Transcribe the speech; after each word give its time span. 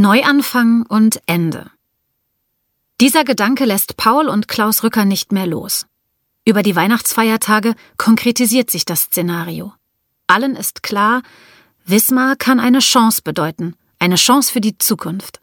Neuanfang 0.00 0.86
und 0.86 1.20
Ende. 1.26 1.72
Dieser 3.00 3.24
Gedanke 3.24 3.64
lässt 3.64 3.96
Paul 3.96 4.28
und 4.28 4.46
Klaus 4.46 4.84
Rücker 4.84 5.04
nicht 5.04 5.32
mehr 5.32 5.48
los. 5.48 5.86
Über 6.44 6.62
die 6.62 6.76
Weihnachtsfeiertage 6.76 7.74
konkretisiert 7.96 8.70
sich 8.70 8.84
das 8.84 9.02
Szenario. 9.02 9.72
Allen 10.28 10.54
ist 10.54 10.84
klar, 10.84 11.22
Wismar 11.84 12.36
kann 12.36 12.60
eine 12.60 12.78
Chance 12.78 13.22
bedeuten, 13.24 13.74
eine 13.98 14.14
Chance 14.14 14.52
für 14.52 14.60
die 14.60 14.78
Zukunft. 14.78 15.40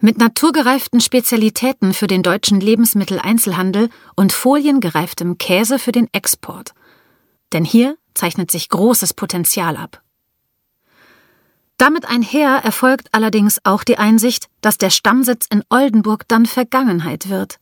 Mit 0.00 0.18
naturgereiften 0.18 1.00
Spezialitäten 1.00 1.94
für 1.94 2.08
den 2.08 2.22
deutschen 2.22 2.60
Lebensmitteleinzelhandel 2.60 3.88
und 4.14 4.34
foliengereiftem 4.34 5.38
Käse 5.38 5.78
für 5.78 5.92
den 5.92 6.12
Export. 6.12 6.74
Denn 7.54 7.64
hier 7.64 7.96
zeichnet 8.12 8.50
sich 8.50 8.68
großes 8.68 9.14
Potenzial 9.14 9.78
ab. 9.78 10.02
Damit 11.82 12.08
einher 12.08 12.60
erfolgt 12.62 13.08
allerdings 13.10 13.58
auch 13.64 13.82
die 13.82 13.98
Einsicht, 13.98 14.46
dass 14.60 14.78
der 14.78 14.90
Stammsitz 14.90 15.48
in 15.50 15.64
Oldenburg 15.68 16.28
dann 16.28 16.46
Vergangenheit 16.46 17.28
wird. 17.28 17.58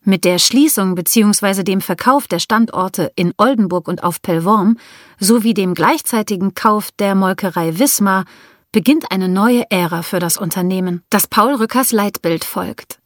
Mit 0.00 0.24
der 0.24 0.38
Schließung 0.38 0.94
bzw. 0.94 1.62
dem 1.62 1.82
Verkauf 1.82 2.26
der 2.26 2.38
Standorte 2.38 3.12
in 3.16 3.34
Oldenburg 3.36 3.86
und 3.86 4.02
auf 4.02 4.22
Pellworm 4.22 4.78
sowie 5.20 5.52
dem 5.52 5.74
gleichzeitigen 5.74 6.54
Kauf 6.54 6.90
der 6.92 7.14
Molkerei 7.14 7.78
Wismar 7.78 8.24
beginnt 8.72 9.10
eine 9.12 9.28
neue 9.28 9.70
Ära 9.70 10.00
für 10.00 10.20
das 10.20 10.38
Unternehmen, 10.38 11.02
das 11.10 11.26
Paul 11.26 11.56
Rückers 11.56 11.92
Leitbild 11.92 12.46
folgt. 12.46 12.98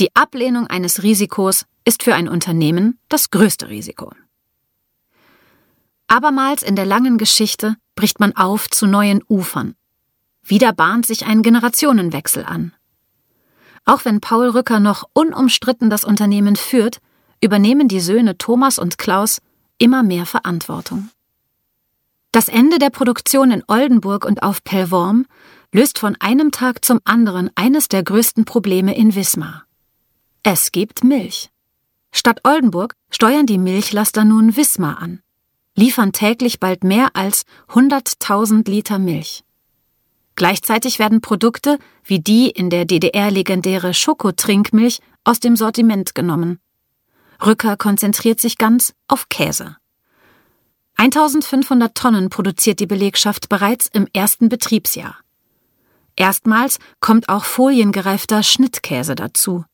Die 0.00 0.14
Ablehnung 0.14 0.66
eines 0.66 1.02
Risikos 1.02 1.64
ist 1.86 2.02
für 2.02 2.14
ein 2.14 2.28
Unternehmen 2.28 2.98
das 3.08 3.30
größte 3.30 3.70
Risiko. 3.70 4.12
Abermals 6.10 6.64
in 6.64 6.74
der 6.74 6.86
langen 6.86 7.18
Geschichte 7.18 7.76
bricht 7.94 8.18
man 8.18 8.34
auf 8.34 8.68
zu 8.68 8.88
neuen 8.88 9.22
Ufern. 9.28 9.76
Wieder 10.42 10.72
bahnt 10.72 11.06
sich 11.06 11.24
ein 11.24 11.44
Generationenwechsel 11.44 12.44
an. 12.44 12.72
Auch 13.84 14.04
wenn 14.04 14.20
Paul 14.20 14.48
Rücker 14.48 14.80
noch 14.80 15.08
unumstritten 15.12 15.88
das 15.88 16.02
Unternehmen 16.02 16.56
führt, 16.56 16.98
übernehmen 17.40 17.86
die 17.86 18.00
Söhne 18.00 18.36
Thomas 18.36 18.80
und 18.80 18.98
Klaus 18.98 19.40
immer 19.78 20.02
mehr 20.02 20.26
Verantwortung. 20.26 21.10
Das 22.32 22.48
Ende 22.48 22.80
der 22.80 22.90
Produktion 22.90 23.52
in 23.52 23.62
Oldenburg 23.68 24.24
und 24.24 24.42
auf 24.42 24.64
Pellworm 24.64 25.26
löst 25.72 26.00
von 26.00 26.16
einem 26.18 26.50
Tag 26.50 26.84
zum 26.84 26.98
anderen 27.04 27.50
eines 27.54 27.86
der 27.86 28.02
größten 28.02 28.44
Probleme 28.44 28.96
in 28.96 29.14
Wismar. 29.14 29.64
Es 30.42 30.72
gibt 30.72 31.04
Milch. 31.04 31.50
Statt 32.10 32.40
Oldenburg 32.42 32.96
steuern 33.10 33.46
die 33.46 33.58
Milchlaster 33.58 34.24
nun 34.24 34.56
Wismar 34.56 34.98
an 34.98 35.22
liefern 35.80 36.12
täglich 36.12 36.60
bald 36.60 36.84
mehr 36.84 37.08
als 37.14 37.46
100.000 37.70 38.68
Liter 38.70 38.98
Milch. 38.98 39.44
Gleichzeitig 40.34 40.98
werden 40.98 41.22
Produkte 41.22 41.78
wie 42.04 42.20
die 42.20 42.50
in 42.50 42.68
der 42.68 42.84
DDR 42.84 43.30
legendäre 43.30 43.94
Schokotrinkmilch 43.94 45.00
aus 45.24 45.40
dem 45.40 45.56
Sortiment 45.56 46.14
genommen. 46.14 46.60
Rücker 47.44 47.78
konzentriert 47.78 48.40
sich 48.40 48.58
ganz 48.58 48.92
auf 49.08 49.30
Käse. 49.30 49.78
1500 50.96 51.94
Tonnen 51.94 52.28
produziert 52.28 52.78
die 52.78 52.86
Belegschaft 52.86 53.48
bereits 53.48 53.86
im 53.86 54.06
ersten 54.12 54.50
Betriebsjahr. 54.50 55.16
Erstmals 56.14 56.78
kommt 57.00 57.30
auch 57.30 57.44
foliengereifter 57.44 58.42
Schnittkäse 58.42 59.14
dazu. 59.14 59.64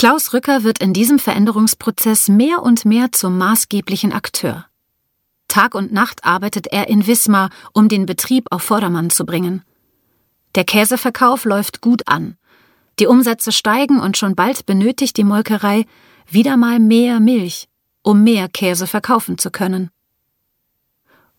Klaus 0.00 0.32
Rücker 0.32 0.64
wird 0.64 0.78
in 0.78 0.94
diesem 0.94 1.18
Veränderungsprozess 1.18 2.30
mehr 2.30 2.62
und 2.62 2.86
mehr 2.86 3.12
zum 3.12 3.36
maßgeblichen 3.36 4.14
Akteur. 4.14 4.64
Tag 5.46 5.74
und 5.74 5.92
Nacht 5.92 6.24
arbeitet 6.24 6.68
er 6.68 6.88
in 6.88 7.06
Wismar, 7.06 7.50
um 7.74 7.90
den 7.90 8.06
Betrieb 8.06 8.46
auf 8.50 8.62
Vordermann 8.62 9.10
zu 9.10 9.26
bringen. 9.26 9.62
Der 10.54 10.64
Käseverkauf 10.64 11.44
läuft 11.44 11.82
gut 11.82 12.08
an. 12.08 12.38
Die 12.98 13.06
Umsätze 13.06 13.52
steigen 13.52 14.00
und 14.00 14.16
schon 14.16 14.34
bald 14.34 14.64
benötigt 14.64 15.18
die 15.18 15.24
Molkerei 15.24 15.84
wieder 16.26 16.56
mal 16.56 16.78
mehr 16.78 17.20
Milch, 17.20 17.68
um 18.00 18.24
mehr 18.24 18.48
Käse 18.48 18.86
verkaufen 18.86 19.36
zu 19.36 19.50
können. 19.50 19.90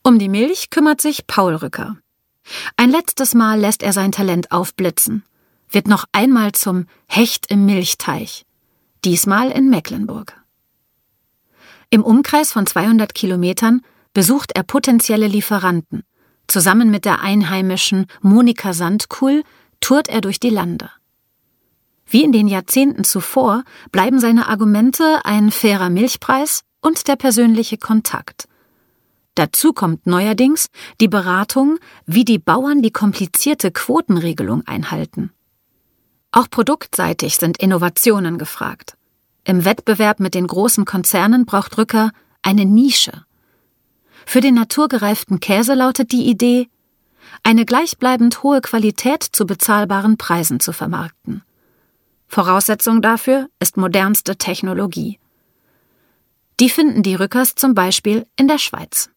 Um 0.04 0.20
die 0.20 0.30
Milch 0.30 0.70
kümmert 0.70 1.02
sich 1.02 1.26
Paul 1.26 1.56
Rücker. 1.56 1.98
Ein 2.78 2.92
letztes 2.92 3.34
Mal 3.34 3.60
lässt 3.60 3.82
er 3.82 3.92
sein 3.92 4.12
Talent 4.12 4.52
aufblitzen 4.52 5.24
wird 5.74 5.88
noch 5.88 6.06
einmal 6.12 6.52
zum 6.52 6.86
Hecht 7.08 7.48
im 7.50 7.66
Milchteich, 7.66 8.46
diesmal 9.06 9.52
in 9.52 9.70
Mecklenburg. 9.70 10.42
Im 11.90 12.04
Umkreis 12.04 12.52
von 12.52 12.66
200 12.66 13.14
Kilometern 13.14 13.82
besucht 14.14 14.52
er 14.56 14.64
potenzielle 14.64 15.28
Lieferanten. 15.28 16.04
Zusammen 16.48 16.90
mit 16.90 17.06
der 17.06 17.22
einheimischen 17.22 18.08
Monika 18.22 18.74
Sandkuhl 18.74 19.44
tourt 19.80 20.08
er 20.10 20.22
durch 20.22 20.40
die 20.40 20.50
Lande. 20.50 20.90
Wie 22.06 22.24
in 22.24 22.32
den 22.32 22.48
Jahrzehnten 22.48 23.04
zuvor 23.04 23.64
bleiben 23.92 24.20
seine 24.20 24.48
Argumente 24.48 25.22
ein 25.24 25.50
fairer 25.52 25.90
Milchpreis 25.90 26.64
und 26.82 27.08
der 27.08 27.16
persönliche 27.16 27.78
Kontakt. 27.78 28.48
Dazu 29.36 29.72
kommt 29.72 30.08
neuerdings 30.08 30.68
die 31.00 31.08
Beratung, 31.08 31.80
wie 32.06 32.26
die 32.26 32.40
Bauern 32.40 32.82
die 32.82 32.92
komplizierte 32.92 33.72
Quotenregelung 33.72 34.68
einhalten. 34.68 35.32
Auch 36.32 36.50
produktseitig 36.50 37.38
sind 37.38 37.58
Innovationen 37.58 38.38
gefragt. 38.38 38.96
Im 39.44 39.66
Wettbewerb 39.66 40.20
mit 40.20 40.34
den 40.34 40.48
großen 40.48 40.86
Konzernen 40.86 41.46
braucht 41.46 41.78
Rücker 41.78 42.12
eine 42.42 42.66
Nische. 42.66 43.26
Für 44.26 44.40
den 44.40 44.54
naturgereiften 44.54 45.40
Käse 45.40 45.74
lautet 45.74 46.12
die 46.12 46.30
Idee, 46.30 46.70
eine 47.44 47.66
gleichbleibend 47.66 48.44
hohe 48.44 48.62
Qualität 48.62 49.24
zu 49.24 49.46
bezahlbaren 49.46 50.18
Preisen 50.18 50.60
zu 50.60 50.74
vermarkten. 50.74 51.44
Voraussetzung 52.28 53.02
dafür 53.02 53.50
ist 53.60 53.78
modernste 53.78 54.38
Technologie. 54.38 55.20
Die 56.60 56.70
finden 56.70 57.04
die 57.04 57.16
Rückers 57.16 57.56
zum 57.56 57.74
Beispiel 57.74 58.26
in 58.38 58.48
der 58.48 58.58
Schweiz. 58.58 59.10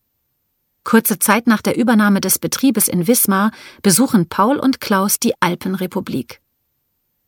Kurze 0.83 1.19
Zeit 1.19 1.47
nach 1.47 1.63
der 1.63 1.77
Übernahme 1.77 2.21
des 2.21 2.39
Betriebes 2.39 2.89
in 2.89 3.07
Wismar 3.07 3.53
besuchen 3.83 4.29
Paul 4.29 4.59
und 4.59 4.81
Klaus 4.81 5.19
die 5.21 5.35
Alpenrepublik. 5.41 6.41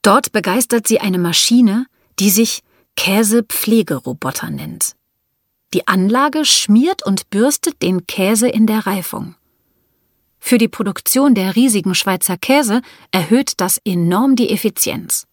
Dort 0.06 0.30
begeistert 0.30 0.86
sie 0.86 1.00
eine 1.00 1.18
Maschine, 1.18 1.86
die 2.20 2.30
sich 2.30 2.62
Käsepflegeroboter 2.94 4.50
nennt. 4.50 4.94
Die 5.74 5.88
Anlage 5.88 6.44
schmiert 6.44 7.04
und 7.04 7.28
bürstet 7.30 7.82
den 7.82 8.06
Käse 8.06 8.46
in 8.46 8.68
der 8.68 8.86
Reifung. 8.86 9.34
Für 10.38 10.58
die 10.58 10.68
Produktion 10.68 11.34
der 11.34 11.56
riesigen 11.56 11.96
Schweizer 11.96 12.36
Käse 12.36 12.82
erhöht 13.10 13.54
das 13.56 13.78
enorm 13.84 14.36
die 14.36 14.50
Effizienz. 14.50 15.26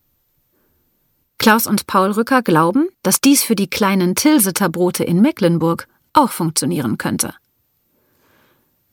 Klaus 1.38 1.67
und 1.67 1.85
Paul 1.85 2.09
Rücker 2.09 2.41
glauben, 2.41 2.90
dass 3.03 3.22
dies 3.22 3.44
für 3.44 3.55
die 3.55 3.69
kleinen 3.69 4.16
Tilsiter 4.16 4.69
Brote 4.69 5.03
in 5.03 5.22
Mecklenburg 5.22 5.88
auch 6.13 6.31
funktionieren 6.31 6.97
könnte. 6.97 7.35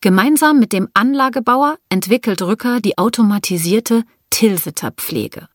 Gemeinsam 0.02 0.58
mit 0.58 0.74
dem 0.74 0.90
Anlagebauer 0.92 1.78
entwickelt 1.88 2.42
Rücker 2.42 2.82
die 2.82 2.98
automatisierte 2.98 4.04
Tilsiter 4.28 4.90
Pflege. 4.90 5.48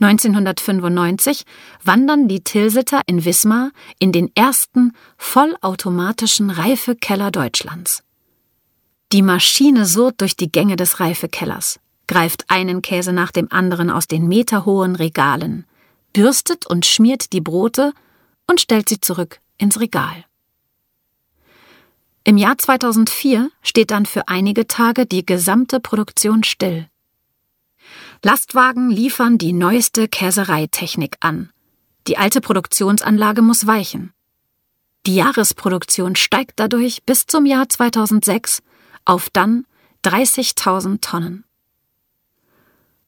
1995 0.00 1.44
wandern 1.82 2.28
die 2.28 2.44
Tilsiter 2.44 3.00
in 3.06 3.24
Wismar 3.24 3.72
in 3.98 4.12
den 4.12 4.30
ersten 4.36 4.92
vollautomatischen 5.16 6.50
Reifekeller 6.50 7.32
Deutschlands. 7.32 8.04
Die 9.10 9.22
Maschine 9.22 9.86
surrt 9.86 10.20
durch 10.20 10.36
die 10.36 10.52
Gänge 10.52 10.76
des 10.76 11.00
Reifekellers, 11.00 11.80
greift 12.06 12.44
einen 12.48 12.82
Käse 12.82 13.12
nach 13.12 13.32
dem 13.32 13.50
anderen 13.50 13.90
aus 13.90 14.06
den 14.06 14.28
meterhohen 14.28 14.94
Regalen, 14.94 15.66
bürstet 16.12 16.66
und 16.66 16.86
schmiert 16.86 17.32
die 17.32 17.40
Brote 17.40 17.92
und 18.46 18.60
stellt 18.60 18.88
sie 18.88 19.00
zurück 19.00 19.40
ins 19.56 19.80
Regal. 19.80 20.24
Im 22.22 22.36
Jahr 22.36 22.58
2004 22.58 23.50
steht 23.62 23.90
dann 23.90 24.06
für 24.06 24.28
einige 24.28 24.68
Tage 24.68 25.06
die 25.06 25.24
gesamte 25.24 25.80
Produktion 25.80 26.44
still. 26.44 26.86
Lastwagen 28.22 28.90
liefern 28.90 29.38
die 29.38 29.52
neueste 29.52 30.08
Käsereitechnik 30.08 31.16
an. 31.20 31.50
Die 32.08 32.18
alte 32.18 32.40
Produktionsanlage 32.40 33.42
muss 33.42 33.66
weichen. 33.66 34.12
Die 35.06 35.14
Jahresproduktion 35.14 36.16
steigt 36.16 36.54
dadurch 36.56 37.04
bis 37.04 37.26
zum 37.26 37.46
Jahr 37.46 37.68
2006 37.68 38.62
auf 39.04 39.30
dann 39.30 39.66
30.000 40.04 41.00
Tonnen. 41.00 41.44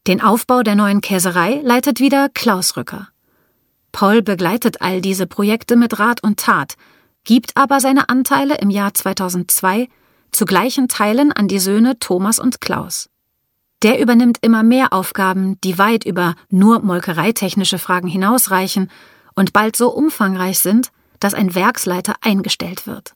Den 0.06 0.22
Aufbau 0.22 0.62
der 0.62 0.76
neuen 0.76 1.00
Käserei 1.00 1.60
leitet 1.62 2.00
wieder 2.00 2.28
Klaus 2.28 2.76
Rücker. 2.76 3.08
Paul 3.92 4.22
begleitet 4.22 4.80
all 4.80 5.00
diese 5.00 5.26
Projekte 5.26 5.76
mit 5.76 5.98
Rat 5.98 6.22
und 6.22 6.38
Tat, 6.38 6.76
gibt 7.24 7.56
aber 7.56 7.80
seine 7.80 8.08
Anteile 8.08 8.58
im 8.58 8.70
Jahr 8.70 8.94
2002 8.94 9.88
zu 10.30 10.44
gleichen 10.46 10.88
Teilen 10.88 11.32
an 11.32 11.48
die 11.48 11.58
Söhne 11.58 11.98
Thomas 11.98 12.38
und 12.38 12.60
Klaus. 12.60 13.09
Der 13.82 14.00
übernimmt 14.00 14.38
immer 14.42 14.62
mehr 14.62 14.92
Aufgaben, 14.92 15.58
die 15.62 15.78
weit 15.78 16.04
über 16.04 16.34
nur 16.50 16.80
molkereitechnische 16.80 17.78
Fragen 17.78 18.08
hinausreichen 18.08 18.90
und 19.34 19.52
bald 19.52 19.76
so 19.76 19.90
umfangreich 19.90 20.58
sind, 20.58 20.90
dass 21.18 21.34
ein 21.34 21.54
Werksleiter 21.54 22.14
eingestellt 22.20 22.86
wird. 22.86 23.14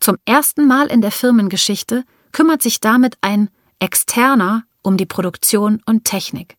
Zum 0.00 0.16
ersten 0.24 0.66
Mal 0.66 0.86
in 0.86 1.00
der 1.00 1.10
Firmengeschichte 1.10 2.04
kümmert 2.32 2.62
sich 2.62 2.80
damit 2.80 3.16
ein 3.20 3.50
externer 3.78 4.64
um 4.82 4.96
die 4.96 5.06
Produktion 5.06 5.82
und 5.84 6.04
Technik. 6.04 6.56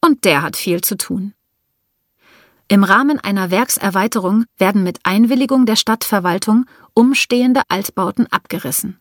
Und 0.00 0.24
der 0.24 0.42
hat 0.42 0.56
viel 0.56 0.80
zu 0.80 0.96
tun. 0.96 1.34
Im 2.68 2.84
Rahmen 2.84 3.18
einer 3.18 3.50
Werkserweiterung 3.50 4.44
werden 4.56 4.82
mit 4.82 5.00
Einwilligung 5.02 5.66
der 5.66 5.76
Stadtverwaltung 5.76 6.66
umstehende 6.94 7.62
Altbauten 7.68 8.26
abgerissen. 8.28 8.98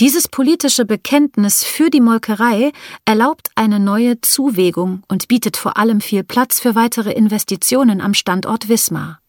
Dieses 0.00 0.26
politische 0.26 0.84
Bekenntnis 0.84 1.62
für 1.62 1.88
die 1.88 2.00
Molkerei 2.00 2.72
erlaubt 3.04 3.50
eine 3.54 3.78
neue 3.78 4.20
Zuwägung 4.20 5.04
und 5.06 5.28
bietet 5.28 5.56
vor 5.56 5.76
allem 5.76 6.00
viel 6.00 6.24
Platz 6.24 6.58
für 6.58 6.74
weitere 6.74 7.12
Investitionen 7.12 8.00
am 8.00 8.12
Standort 8.12 8.68
Wismar. 8.68 9.20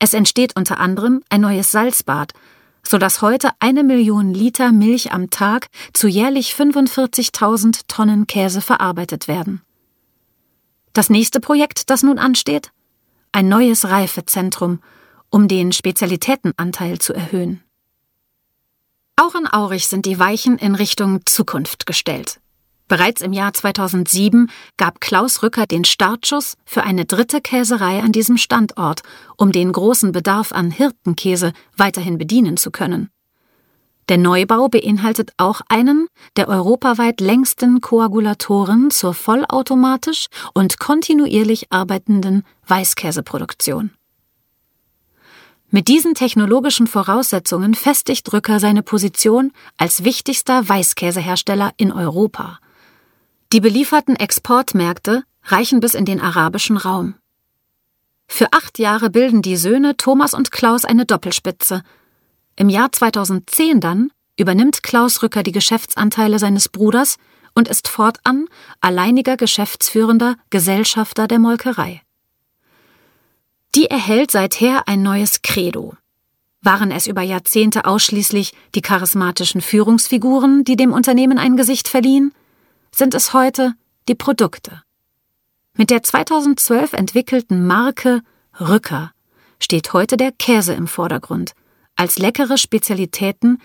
Es 0.00 0.12
entsteht 0.12 0.56
unter 0.56 0.80
anderem 0.80 1.22
ein 1.28 1.40
neues 1.40 1.70
Salzbad, 1.70 2.32
sodass 2.82 3.22
heute 3.22 3.50
eine 3.60 3.84
Million 3.84 4.34
Liter 4.34 4.72
Milch 4.72 5.12
am 5.12 5.30
Tag 5.30 5.68
zu 5.92 6.08
jährlich 6.08 6.54
45.000 6.54 7.82
Tonnen 7.86 8.26
Käse 8.26 8.60
verarbeitet 8.60 9.28
werden. 9.28 9.62
Das 10.94 11.10
nächste 11.10 11.38
Projekt, 11.38 11.90
das 11.90 12.02
nun 12.02 12.18
ansteht? 12.18 12.72
Ein 13.30 13.48
neues 13.48 13.84
Reifezentrum, 13.84 14.80
um 15.30 15.46
den 15.46 15.70
Spezialitätenanteil 15.70 16.98
zu 16.98 17.12
erhöhen. 17.12 17.62
Auch 19.20 19.34
in 19.34 19.52
Aurich 19.52 19.88
sind 19.88 20.06
die 20.06 20.20
Weichen 20.20 20.58
in 20.58 20.76
Richtung 20.76 21.22
Zukunft 21.26 21.86
gestellt. 21.86 22.38
Bereits 22.86 23.20
im 23.20 23.32
Jahr 23.32 23.52
2007 23.52 24.48
gab 24.76 25.00
Klaus 25.00 25.42
Rücker 25.42 25.66
den 25.66 25.84
Startschuss 25.84 26.56
für 26.64 26.84
eine 26.84 27.04
dritte 27.04 27.40
Käserei 27.40 27.98
an 27.98 28.12
diesem 28.12 28.36
Standort, 28.36 29.02
um 29.36 29.50
den 29.50 29.72
großen 29.72 30.12
Bedarf 30.12 30.52
an 30.52 30.70
Hirtenkäse 30.70 31.52
weiterhin 31.76 32.16
bedienen 32.16 32.56
zu 32.56 32.70
können. 32.70 33.10
Der 34.08 34.18
Neubau 34.18 34.68
beinhaltet 34.68 35.32
auch 35.36 35.62
einen 35.68 36.06
der 36.36 36.46
europaweit 36.46 37.20
längsten 37.20 37.80
Koagulatoren 37.80 38.92
zur 38.92 39.14
vollautomatisch 39.14 40.28
und 40.54 40.78
kontinuierlich 40.78 41.72
arbeitenden 41.72 42.44
Weißkäseproduktion. 42.68 43.90
Mit 45.70 45.88
diesen 45.88 46.14
technologischen 46.14 46.86
Voraussetzungen 46.86 47.74
festigt 47.74 48.32
Rücker 48.32 48.58
seine 48.58 48.82
Position 48.82 49.52
als 49.76 50.02
wichtigster 50.02 50.66
Weißkäsehersteller 50.66 51.72
in 51.76 51.92
Europa. 51.92 52.58
Die 53.52 53.60
belieferten 53.60 54.16
Exportmärkte 54.16 55.24
reichen 55.44 55.80
bis 55.80 55.92
in 55.92 56.06
den 56.06 56.22
arabischen 56.22 56.78
Raum. 56.78 57.16
Für 58.26 58.52
acht 58.52 58.78
Jahre 58.78 59.10
bilden 59.10 59.42
die 59.42 59.56
Söhne 59.56 59.96
Thomas 59.98 60.32
und 60.32 60.50
Klaus 60.50 60.86
eine 60.86 61.04
Doppelspitze. 61.04 61.82
Im 62.56 62.70
Jahr 62.70 62.90
2010 62.90 63.80
dann 63.80 64.10
übernimmt 64.38 64.82
Klaus 64.82 65.22
Rücker 65.22 65.42
die 65.42 65.52
Geschäftsanteile 65.52 66.38
seines 66.38 66.70
Bruders 66.70 67.16
und 67.54 67.68
ist 67.68 67.88
fortan 67.88 68.46
alleiniger 68.80 69.36
geschäftsführender 69.36 70.36
Gesellschafter 70.48 71.28
der 71.28 71.38
Molkerei. 71.38 72.00
Die 73.74 73.86
erhält 73.86 74.30
seither 74.30 74.88
ein 74.88 75.02
neues 75.02 75.42
Credo. 75.42 75.94
Waren 76.62 76.90
es 76.90 77.06
über 77.06 77.22
Jahrzehnte 77.22 77.84
ausschließlich 77.84 78.52
die 78.74 78.80
charismatischen 78.82 79.60
Führungsfiguren, 79.60 80.64
die 80.64 80.76
dem 80.76 80.92
Unternehmen 80.92 81.38
ein 81.38 81.56
Gesicht 81.56 81.88
verliehen, 81.88 82.32
sind 82.92 83.14
es 83.14 83.32
heute 83.32 83.74
die 84.08 84.14
Produkte. 84.14 84.82
Mit 85.74 85.90
der 85.90 86.02
2012 86.02 86.94
entwickelten 86.94 87.66
Marke 87.66 88.22
Rücker 88.58 89.12
steht 89.60 89.92
heute 89.92 90.16
der 90.16 90.32
Käse 90.32 90.72
im 90.74 90.88
Vordergrund, 90.88 91.52
als 91.94 92.18
leckere 92.18 92.58
Spezialitäten, 92.58 93.60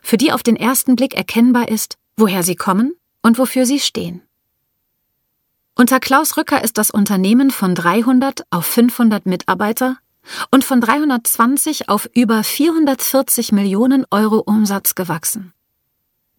für 0.00 0.16
die 0.16 0.32
auf 0.32 0.42
den 0.42 0.56
ersten 0.56 0.96
Blick 0.96 1.14
erkennbar 1.14 1.68
ist, 1.68 1.98
woher 2.16 2.42
sie 2.42 2.56
kommen 2.56 2.94
und 3.22 3.38
wofür 3.38 3.66
sie 3.66 3.80
stehen. 3.80 4.22
Unter 5.80 6.00
Klaus 6.00 6.36
Rücker 6.36 6.64
ist 6.64 6.76
das 6.76 6.90
Unternehmen 6.90 7.52
von 7.52 7.76
300 7.76 8.42
auf 8.50 8.66
500 8.66 9.26
Mitarbeiter 9.26 9.96
und 10.50 10.64
von 10.64 10.80
320 10.80 11.88
auf 11.88 12.10
über 12.14 12.42
440 12.42 13.52
Millionen 13.52 14.04
Euro 14.10 14.38
Umsatz 14.40 14.96
gewachsen. 14.96 15.52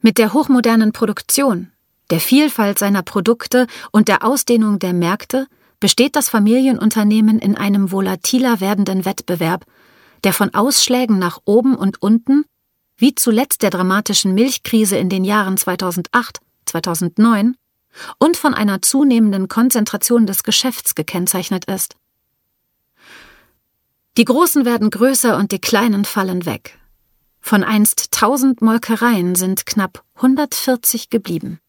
Mit 0.01 0.17
der 0.17 0.33
hochmodernen 0.33 0.91
Produktion, 0.91 1.71
der 2.09 2.19
Vielfalt 2.19 2.79
seiner 2.79 3.01
Produkte 3.01 3.67
und 3.93 4.09
der 4.09 4.25
Ausdehnung 4.25 4.77
der 4.77 4.91
Märkte 4.91 5.47
besteht 5.79 6.17
das 6.17 6.27
Familienunternehmen 6.27 7.39
in 7.39 7.55
einem 7.55 7.93
volatiler 7.93 8.59
werdenden 8.59 9.05
Wettbewerb, 9.05 9.63
der 10.25 10.33
von 10.33 10.53
Ausschlägen 10.53 11.17
nach 11.17 11.39
oben 11.45 11.75
und 11.75 12.01
unten, 12.01 12.43
wie 12.97 13.15
zuletzt 13.15 13.63
der 13.63 13.69
dramatischen 13.69 14.33
Milchkrise 14.33 14.97
in 14.97 15.07
den 15.07 15.23
Jahren 15.23 15.55
2008, 15.55 16.41
2009, 16.65 17.55
und 18.17 18.37
von 18.37 18.53
einer 18.53 18.81
zunehmenden 18.81 19.47
Konzentration 19.47 20.25
des 20.25 20.43
Geschäfts 20.43 20.95
gekennzeichnet 20.95 21.65
ist. 21.65 21.95
Die 24.17 24.25
Großen 24.25 24.65
werden 24.65 24.89
größer 24.89 25.37
und 25.37 25.51
die 25.51 25.61
Kleinen 25.61 26.05
fallen 26.05 26.45
weg. 26.45 26.77
Von 27.39 27.63
einst 27.63 28.11
tausend 28.11 28.61
Molkereien 28.61 29.35
sind 29.35 29.65
knapp 29.65 30.03
140 30.15 31.09
geblieben. 31.09 31.59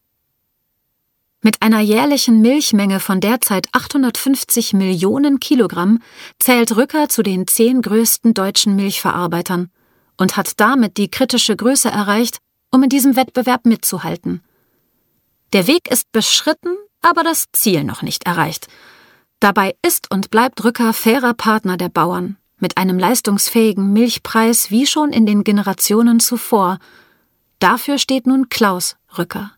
Mit 1.43 1.63
einer 1.63 1.79
jährlichen 1.79 2.41
Milchmenge 2.41 2.99
von 2.99 3.19
derzeit 3.19 3.67
850 3.71 4.73
Millionen 4.73 5.39
Kilogramm 5.39 5.99
zählt 6.37 6.75
Rücker 6.75 7.09
zu 7.09 7.23
den 7.23 7.47
zehn 7.47 7.81
größten 7.81 8.35
deutschen 8.35 8.75
Milchverarbeitern 8.75 9.71
und 10.17 10.37
hat 10.37 10.59
damit 10.59 10.97
die 10.97 11.09
kritische 11.09 11.55
Größe 11.55 11.89
erreicht, 11.89 12.37
um 12.69 12.83
in 12.83 12.89
diesem 12.89 13.15
Wettbewerb 13.15 13.65
mitzuhalten. 13.65 14.41
Der 15.53 15.67
Weg 15.67 15.91
ist 15.91 16.11
beschritten, 16.11 16.77
aber 17.01 17.23
das 17.23 17.47
Ziel 17.51 17.83
noch 17.83 18.01
nicht 18.01 18.25
erreicht. 18.25 18.67
Dabei 19.39 19.75
ist 19.85 20.09
und 20.11 20.31
bleibt 20.31 20.63
Rücker 20.63 20.93
fairer 20.93 21.33
Partner 21.33 21.75
der 21.75 21.89
Bauern, 21.89 22.37
mit 22.59 22.77
einem 22.77 22.97
leistungsfähigen 22.97 23.91
Milchpreis 23.91 24.71
wie 24.71 24.85
schon 24.85 25.11
in 25.11 25.25
den 25.25 25.43
Generationen 25.43 26.19
zuvor. 26.19 26.79
Dafür 27.59 27.97
steht 27.97 28.27
nun 28.27 28.49
Klaus 28.49 28.95
Rücker. 29.17 29.51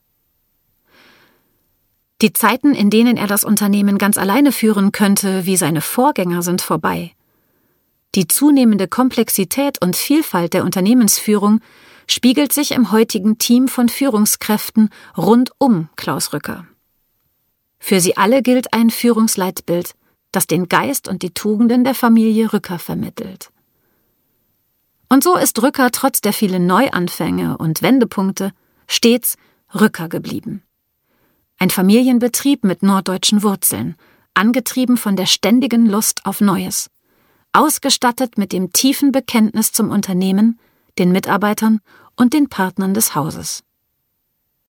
Die 2.22 2.32
Zeiten, 2.32 2.74
in 2.74 2.90
denen 2.90 3.16
er 3.16 3.26
das 3.26 3.44
Unternehmen 3.44 3.98
ganz 3.98 4.16
alleine 4.16 4.50
führen 4.50 4.92
könnte, 4.92 5.46
wie 5.46 5.56
seine 5.56 5.80
Vorgänger, 5.80 6.42
sind 6.42 6.62
vorbei. 6.62 7.12
Die 8.14 8.26
zunehmende 8.26 8.88
Komplexität 8.88 9.82
und 9.82 9.96
Vielfalt 9.96 10.54
der 10.54 10.64
Unternehmensführung 10.64 11.60
spiegelt 12.06 12.52
sich 12.52 12.72
im 12.72 12.92
heutigen 12.92 13.38
Team 13.38 13.68
von 13.68 13.88
Führungskräften 13.88 14.90
rund 15.16 15.50
um 15.58 15.88
Klaus 15.96 16.32
Rücker. 16.32 16.66
Für 17.78 18.00
sie 18.00 18.16
alle 18.16 18.42
gilt 18.42 18.72
ein 18.72 18.90
Führungsleitbild, 18.90 19.94
das 20.32 20.46
den 20.46 20.68
Geist 20.68 21.08
und 21.08 21.22
die 21.22 21.32
Tugenden 21.32 21.84
der 21.84 21.94
Familie 21.94 22.52
Rücker 22.52 22.78
vermittelt. 22.78 23.50
Und 25.08 25.22
so 25.22 25.36
ist 25.36 25.62
Rücker 25.62 25.90
trotz 25.90 26.20
der 26.20 26.32
vielen 26.32 26.66
Neuanfänge 26.66 27.58
und 27.58 27.82
Wendepunkte 27.82 28.52
stets 28.88 29.36
Rücker 29.74 30.08
geblieben. 30.08 30.62
Ein 31.58 31.70
Familienbetrieb 31.70 32.64
mit 32.64 32.82
norddeutschen 32.82 33.42
Wurzeln, 33.42 33.96
angetrieben 34.34 34.96
von 34.96 35.14
der 35.14 35.26
ständigen 35.26 35.86
Lust 35.86 36.26
auf 36.26 36.40
Neues, 36.40 36.90
ausgestattet 37.52 38.36
mit 38.36 38.52
dem 38.52 38.72
tiefen 38.72 39.12
Bekenntnis 39.12 39.72
zum 39.72 39.90
Unternehmen, 39.90 40.58
den 40.98 41.12
Mitarbeitern 41.12 41.80
und 42.16 42.32
den 42.32 42.48
Partnern 42.48 42.94
des 42.94 43.14
Hauses. 43.14 43.62